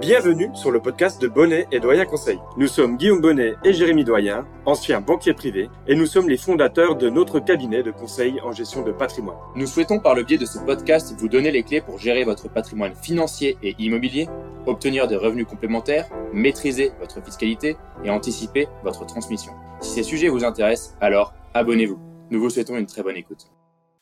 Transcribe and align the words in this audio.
Bienvenue 0.00 0.50
sur 0.54 0.70
le 0.70 0.80
podcast 0.80 1.22
de 1.22 1.26
Bonnet 1.26 1.66
et 1.72 1.80
Doyen 1.80 2.04
Conseil. 2.04 2.38
Nous 2.58 2.66
sommes 2.66 2.98
Guillaume 2.98 3.22
Bonnet 3.22 3.54
et 3.64 3.72
Jérémy 3.72 4.04
Doyen, 4.04 4.46
anciens 4.66 5.00
banquiers 5.00 5.32
privés, 5.32 5.70
et 5.88 5.94
nous 5.94 6.04
sommes 6.04 6.28
les 6.28 6.36
fondateurs 6.36 6.96
de 6.96 7.08
notre 7.08 7.40
cabinet 7.40 7.82
de 7.82 7.90
conseil 7.90 8.38
en 8.42 8.52
gestion 8.52 8.82
de 8.82 8.92
patrimoine. 8.92 9.38
Nous 9.54 9.66
souhaitons 9.66 9.98
par 9.98 10.14
le 10.14 10.22
biais 10.22 10.36
de 10.36 10.44
ce 10.44 10.58
podcast 10.58 11.14
vous 11.18 11.28
donner 11.28 11.50
les 11.50 11.62
clés 11.62 11.80
pour 11.80 11.98
gérer 11.98 12.24
votre 12.24 12.52
patrimoine 12.52 12.94
financier 12.94 13.56
et 13.62 13.74
immobilier, 13.78 14.28
obtenir 14.66 15.08
des 15.08 15.16
revenus 15.16 15.46
complémentaires, 15.46 16.10
maîtriser 16.30 16.92
votre 17.00 17.24
fiscalité 17.24 17.78
et 18.04 18.10
anticiper 18.10 18.68
votre 18.84 19.06
transmission. 19.06 19.52
Si 19.80 19.88
ces 19.90 20.02
sujets 20.02 20.28
vous 20.28 20.44
intéressent, 20.44 20.94
alors 21.00 21.32
abonnez-vous. 21.54 21.98
Nous 22.30 22.40
vous 22.40 22.50
souhaitons 22.50 22.76
une 22.76 22.86
très 22.86 23.02
bonne 23.02 23.16
écoute. 23.16 23.46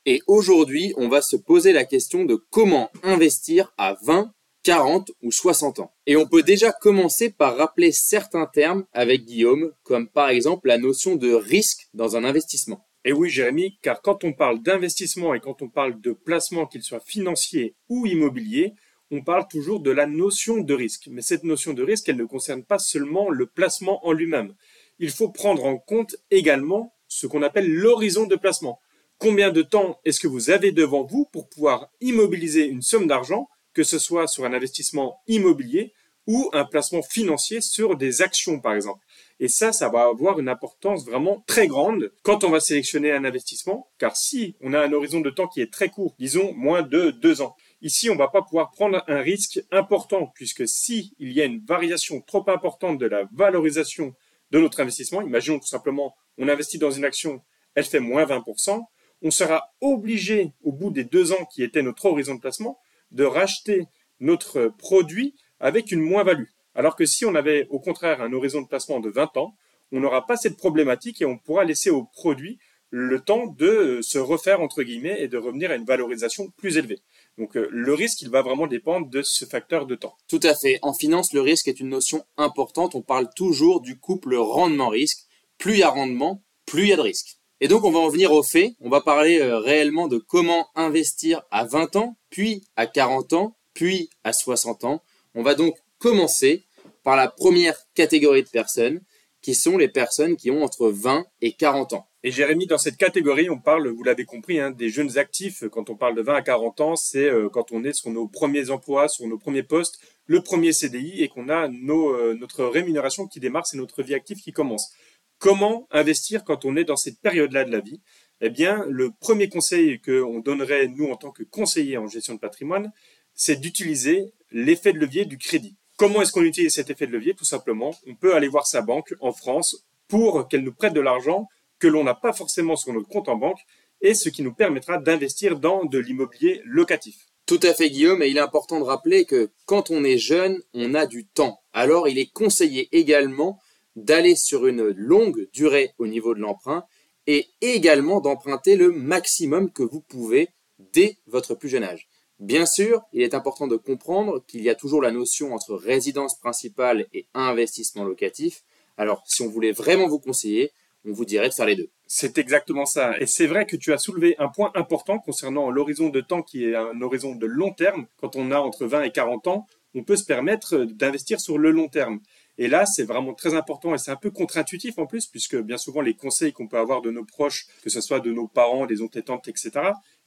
Et 0.07 0.23
aujourd'hui, 0.27 0.93
on 0.97 1.09
va 1.09 1.23
se 1.23 1.37
poser 1.37 1.73
la 1.73 1.85
question 1.85 2.25
de 2.25 2.35
comment 2.51 2.91
investir 3.05 3.73
à 3.79 3.95
20 4.05 4.33
40 4.65 5.12
ou 5.23 5.31
60 5.31 5.80
ans. 5.80 5.93
Et 6.07 6.17
on 6.17 6.27
peut 6.27 6.43
déjà 6.43 6.73
commencer 6.73 7.30
par 7.30 7.57
rappeler 7.57 7.93
certains 7.93 8.47
termes 8.47 8.87
avec 8.93 9.25
Guillaume, 9.25 9.73
comme 9.83 10.09
par 10.09 10.30
exemple 10.30 10.69
la 10.69 10.79
notion 10.79 11.16
de 11.16 11.33
risque 11.33 11.88
dans 11.93 12.16
un 12.16 12.25
investissement. 12.25 12.85
Et 13.05 13.12
oui, 13.12 13.29
Jérémy, 13.29 13.79
car 13.83 14.01
quand 14.01 14.24
on 14.24 14.33
parle 14.33 14.62
d'investissement 14.62 15.35
et 15.35 15.41
quand 15.41 15.61
on 15.61 15.69
parle 15.69 16.01
de 16.01 16.12
placement, 16.12 16.66
qu'il 16.66 16.83
soit 16.83 17.05
financier 17.05 17.74
ou 17.91 18.07
immobilier, 18.07 18.73
on 19.11 19.23
parle 19.23 19.47
toujours 19.48 19.80
de 19.80 19.91
la 19.91 20.07
notion 20.07 20.59
de 20.59 20.74
risque. 20.74 21.09
Mais 21.10 21.21
cette 21.21 21.45
notion 21.45 21.74
de 21.74 21.83
risque, 21.83 22.09
elle 22.09 22.16
ne 22.16 22.24
concerne 22.24 22.65
pas 22.65 22.79
seulement 22.79 23.29
le 23.29 23.45
placement 23.45 24.05
en 24.07 24.12
lui-même. 24.12 24.55
Il 24.99 25.10
faut 25.10 25.29
prendre 25.29 25.66
en 25.66 25.77
compte 25.77 26.16
également 26.30 26.95
ce 27.07 27.27
qu'on 27.27 27.43
appelle 27.43 27.71
l'horizon 27.71 28.27
de 28.27 28.37
placement. 28.37 28.80
Combien 29.19 29.51
de 29.51 29.60
temps 29.60 30.01
est-ce 30.07 30.21
que 30.21 30.27
vous 30.27 30.49
avez 30.49 30.73
devant 30.73 31.05
vous 31.05 31.27
pour 31.30 31.51
pouvoir 31.51 31.91
immobiliser 32.01 32.66
une 32.66 32.83
somme 32.83 33.07
d'argent 33.07 33.49
que 33.74 33.83
ce 33.83 33.98
soit 33.98 34.27
sur 34.27 34.45
un 34.45 34.55
investissement 34.55 35.20
immobilier 35.27 35.92
ou 36.27 36.48
un 36.52 36.65
placement 36.65 37.02
financier 37.02 37.60
sur 37.60 37.96
des 37.96 38.23
actions, 38.23 38.60
par 38.60 38.74
exemple. 38.74 39.05
Et 39.41 39.48
ça, 39.48 39.73
ça 39.73 39.88
va 39.88 40.04
avoir 40.04 40.38
une 40.38 40.49
importance 40.49 41.04
vraiment 41.04 41.43
très 41.46 41.66
grande 41.66 42.12
quand 42.23 42.45
on 42.45 42.51
va 42.51 42.60
sélectionner 42.60 43.12
un 43.12 43.24
investissement, 43.24 43.90
car 43.99 44.16
si 44.16 44.57
on 44.60 44.73
a 44.73 44.80
un 44.80 44.93
horizon 44.93 45.21
de 45.21 45.30
temps 45.30 45.49
qui 45.49 45.60
est 45.60 45.73
très 45.73 45.88
court, 45.88 46.15
disons 46.18 46.54
moins 46.54 46.82
de 46.82 47.10
deux 47.10 47.43
ans, 47.43 47.57
ici, 47.82 48.09
on 48.09 48.16
va 48.16 48.29
pas 48.29 48.43
pouvoir 48.43 48.71
prendre 48.71 49.04
un 49.07 49.21
risque 49.21 49.60
important, 49.71 50.32
puisque 50.34 50.66
si 50.66 51.15
il 51.18 51.32
y 51.32 51.43
a 51.43 51.45
une 51.45 51.65
variation 51.65 52.21
trop 52.21 52.49
importante 52.49 52.99
de 52.99 53.06
la 53.06 53.29
valorisation 53.34 54.15
de 54.51 54.60
notre 54.60 54.80
investissement, 54.80 55.21
imaginons 55.21 55.59
tout 55.59 55.66
simplement, 55.66 56.15
on 56.38 56.49
investit 56.49 56.79
dans 56.79 56.90
une 56.90 57.04
action, 57.04 57.43
elle 57.74 57.84
fait 57.84 58.01
moins 58.01 58.24
20%, 58.24 58.82
on 59.23 59.30
sera 59.30 59.74
obligé, 59.80 60.52
au 60.62 60.73
bout 60.73 60.90
des 60.90 61.04
deux 61.04 61.32
ans 61.32 61.45
qui 61.52 61.62
était 61.62 61.82
notre 61.82 62.04
horizon 62.06 62.37
de 62.37 62.40
placement, 62.40 62.79
de 63.15 63.24
racheter 63.24 63.87
notre 64.20 64.69
produit 64.78 65.34
avec 65.60 65.91
une 65.91 66.00
moins-value. 66.00 66.48
Alors 66.75 66.97
que 66.97 67.06
si 67.06 67.25
on 67.25 67.34
avait 67.34 67.66
au 67.71 67.81
contraire 67.81 68.21
un 68.21 68.32
horizon 68.32 68.62
de 68.62 68.69
placement 68.69 69.00
de 69.00 69.09
20 69.09 69.37
ans, 69.37 69.54
on 69.93 70.00
n'aura 70.00 70.26
pas 70.26 70.37
cette 70.37 70.56
problématique 70.56 71.22
et 71.22 71.25
on 71.25 71.38
pourra 71.38 71.65
laisser 71.65 71.91
au 71.91 72.04
produit 72.04 72.59
le 72.91 73.21
temps 73.21 73.47
de 73.47 74.00
se 74.03 74.19
refaire 74.19 74.60
entre 74.60 74.82
guillemets 74.82 75.21
et 75.21 75.26
de 75.26 75.37
revenir 75.37 75.71
à 75.71 75.75
une 75.75 75.84
valorisation 75.84 76.50
plus 76.56 76.76
élevée. 76.76 77.00
Donc 77.38 77.56
euh, 77.56 77.69
le 77.72 77.93
risque, 77.93 78.22
il 78.22 78.31
va 78.31 78.43
vraiment 78.43 78.69
dépendre 78.69 79.09
de 79.09 79.22
ce 79.22 79.44
facteur 79.44 79.87
de 79.87 79.97
temps. 79.97 80.16
Tout 80.28 80.41
à 80.44 80.54
fait. 80.54 80.78
En 80.82 80.94
finance, 80.94 81.32
le 81.32 81.41
risque 81.41 81.66
est 81.66 81.81
une 81.81 81.88
notion 81.88 82.25
importante. 82.37 82.94
On 82.94 83.03
parle 83.03 83.28
toujours 83.34 83.81
du 83.81 83.99
couple 83.99 84.37
rendement-risque. 84.37 85.26
Plus 85.59 85.72
il 85.72 85.78
y 85.78 85.82
a 85.82 85.91
rendement, 85.91 86.44
plus 86.66 86.82
il 86.82 86.88
y 86.88 86.93
a 86.93 86.97
de 86.97 87.00
risque. 87.00 87.38
Et 87.60 87.69
donc 87.69 87.84
on 87.84 87.91
va 87.91 88.00
en 88.00 88.09
venir 88.09 88.33
au 88.33 88.43
fait, 88.43 88.75
on 88.81 88.88
va 88.88 89.00
parler 89.00 89.41
euh, 89.41 89.59
réellement 89.59 90.09
de 90.09 90.19
comment 90.19 90.69
investir 90.75 91.43
à 91.50 91.65
20 91.65 91.97
ans, 91.97 92.16
puis 92.31 92.65
à 92.77 92.87
40 92.87 93.33
ans, 93.33 93.56
puis 93.75 94.11
à 94.25 94.33
60 94.33 94.84
ans. 94.84 95.03
On 95.34 95.43
va 95.43 95.55
donc 95.55 95.77
commencer 95.99 96.65
par 97.03 97.16
la 97.16 97.28
première 97.28 97.77
catégorie 97.94 98.43
de 98.43 98.49
personnes, 98.49 99.00
qui 99.44 99.55
sont 99.55 99.77
les 99.77 99.88
personnes 99.88 100.37
qui 100.37 100.50
ont 100.50 100.65
entre 100.65 100.88
20 100.88 101.27
et 101.43 101.53
40 101.53 101.93
ans. 101.93 102.09
Et 102.22 102.31
Jérémy, 102.31 102.66
dans 102.66 102.78
cette 102.78 102.97
catégorie, 102.97 103.50
on 103.50 103.59
parle, 103.59 103.89
vous 103.89 104.03
l'avez 104.03 104.25
compris, 104.25 104.59
hein, 104.59 104.71
des 104.71 104.89
jeunes 104.89 105.19
actifs. 105.19 105.65
Quand 105.71 105.91
on 105.91 105.97
parle 105.97 106.15
de 106.15 106.23
20 106.23 106.37
à 106.37 106.41
40 106.41 106.81
ans, 106.81 106.97
c'est 106.97 107.28
euh, 107.28 107.51
quand 107.51 107.71
on 107.71 107.84
est 107.84 107.93
sur 107.93 108.11
nos 108.11 108.27
premiers 108.27 108.71
emplois, 108.71 109.07
sur 109.09 109.27
nos 109.27 109.37
premiers 109.37 109.62
postes, 109.62 110.01
le 110.27 110.41
premier 110.41 110.73
CDI 110.73 111.23
et 111.23 111.28
qu'on 111.28 111.51
a 111.51 111.69
euh, 111.69 112.34
notre 112.34 112.65
rémunération 112.65 113.27
qui 113.27 113.39
démarre, 113.39 113.67
c'est 113.67 113.77
notre 113.77 114.03
vie 114.03 114.15
active 114.15 114.41
qui 114.41 114.53
commence. 114.53 114.95
Comment 115.44 115.87
investir 115.91 116.43
quand 116.43 116.65
on 116.65 116.75
est 116.75 116.84
dans 116.84 116.97
cette 116.97 117.21
période-là 117.21 117.66
de 117.66 117.71
la 117.71 117.81
vie? 117.81 118.00
Eh 118.41 118.49
bien, 118.49 118.87
le 118.88 119.10
premier 119.10 119.50
conseil 119.50 120.00
qu'on 120.00 120.38
donnerait, 120.38 120.88
nous, 120.88 121.10
en 121.10 121.16
tant 121.16 121.32
que 121.32 121.43
conseillers 121.43 121.99
en 121.99 122.06
gestion 122.06 122.32
de 122.32 122.38
patrimoine, 122.38 122.91
c'est 123.34 123.60
d'utiliser 123.60 124.33
l'effet 124.53 124.94
de 124.94 124.99
levier 124.99 125.27
du 125.27 125.37
crédit. 125.37 125.77
Comment 125.99 126.22
est-ce 126.22 126.33
qu'on 126.33 126.44
utilise 126.44 126.72
cet 126.72 126.88
effet 126.88 127.06
de 127.06 127.12
levier? 127.12 127.34
Tout 127.34 127.44
simplement, 127.44 127.94
on 128.06 128.15
peut 128.15 128.34
aller 128.34 128.49
voir 128.49 128.66
sa 128.66 128.81
banque 128.81 129.12
en 129.21 129.34
France 129.34 129.84
pour 130.09 130.49
qu'elle 130.49 130.65
nous 130.65 130.72
prête 130.72 130.94
de 130.94 131.03
l'argent 131.03 131.47
que 131.78 131.88
l'on 131.88 132.04
n'a 132.04 132.15
pas 132.15 132.33
forcément 132.33 132.77
sur 132.77 132.94
notre 132.94 133.09
compte 133.09 133.28
en 133.28 133.37
banque 133.37 133.60
et 134.00 134.15
ce 134.15 134.31
qui 134.31 134.41
nous 134.43 134.54
permettra 134.54 134.97
d'investir 134.97 135.60
dans 135.60 135.84
de 135.84 135.99
l'immobilier 135.99 136.62
locatif. 136.65 137.16
Tout 137.44 137.60
à 137.65 137.75
fait 137.75 137.91
Guillaume, 137.91 138.22
et 138.22 138.28
il 138.28 138.38
est 138.38 138.41
important 138.41 138.81
de 138.81 138.84
rappeler 138.84 139.27
que 139.27 139.50
quand 139.66 139.91
on 139.91 140.04
est 140.04 140.16
jeune, 140.16 140.62
on 140.72 140.94
a 140.94 141.04
du 141.04 141.27
temps. 141.27 141.60
Alors 141.75 142.09
il 142.09 142.16
est 142.19 142.33
conseillé 142.33 142.88
également 142.93 143.60
d'aller 143.97 144.37
sur 144.37 144.66
une 144.66 144.88
longue 144.91 145.49
durée 145.53 145.93
au 145.99 146.06
niveau 146.06 146.34
de 146.34 146.41
l'emprunt 146.41 146.84
et 147.27 147.47
également 147.60 148.21
d'emprunter 148.21 148.77
le 148.77 148.91
maximum 148.91 149.71
que 149.71 149.82
vous 149.82 150.00
pouvez 150.00 150.49
dès 150.93 151.16
votre 151.27 151.55
plus 151.55 151.69
jeune 151.69 151.84
âge. 151.84 152.09
Bien 152.41 152.66
sûr, 152.66 153.03
il 153.12 153.22
est 153.22 153.34
important 153.34 153.66
de 153.66 153.77
comprendre 153.77 154.44
qu'il 154.47 154.62
y 154.62 154.69
a 154.69 154.75
toujours 154.75 155.00
la 155.00 155.12
notion 155.12 155.54
entre 155.54 155.75
résidence 155.75 156.38
principale 156.38 157.06
et 157.12 157.27
investissement 157.33 158.04
locatif. 158.04 158.65
Alors, 158.97 159.22
si 159.27 159.43
on 159.43 159.49
voulait 159.49 159.72
vraiment 159.72 160.09
vous 160.09 160.19
conseiller, 160.19 160.72
on 161.06 161.12
vous 161.12 161.25
dirait 161.25 161.49
de 161.49 161.54
faire 161.54 161.66
les 161.66 161.77
deux. 161.77 161.91
C'est 162.06 162.38
exactement 162.38 162.87
ça. 162.87 163.19
Et 163.21 163.27
c'est 163.27 163.47
vrai 163.47 163.66
que 163.66 163.77
tu 163.77 163.93
as 163.93 163.99
soulevé 163.99 164.34
un 164.38 164.49
point 164.49 164.72
important 164.75 165.19
concernant 165.19 165.71
l'horizon 165.71 166.09
de 166.09 166.21
temps 166.21 166.43
qui 166.43 166.65
est 166.65 166.75
un 166.75 167.00
horizon 167.00 167.34
de 167.34 167.47
long 167.47 167.72
terme. 167.72 168.06
Quand 168.21 168.37
on 168.37 168.50
a 168.50 168.59
entre 168.59 168.87
20 168.87 169.03
et 169.03 169.10
40 169.10 169.47
ans, 169.47 169.66
on 169.94 170.03
peut 170.03 170.16
se 170.16 170.25
permettre 170.25 170.78
d'investir 170.78 171.41
sur 171.41 171.56
le 171.56 171.71
long 171.71 171.88
terme. 171.88 172.21
Et 172.56 172.69
là, 172.69 172.87
c'est 172.87 173.04
vraiment 173.04 173.34
très 173.34 173.54
important 173.54 173.94
et 173.94 173.98
c'est 173.98 174.10
un 174.10 174.16
peu 174.16 174.31
contre-intuitif 174.31 174.98
en 174.98 175.06
plus, 175.06 175.26
puisque 175.26 175.56
bien 175.56 175.76
souvent 175.76 176.00
les 176.00 176.15
conseils 176.15 176.53
qu'on 176.53 176.69
peut 176.69 176.78
avoir 176.78 177.03
de 177.03 177.10
nos 177.10 177.25
proches, 177.25 177.66
que 177.82 177.91
ce 177.91 178.00
soit 178.00 178.20
de 178.20 178.32
nos 178.32 178.47
parents, 178.47 178.87
des 178.87 179.03
oncles 179.03 179.22
etc., 179.47 179.70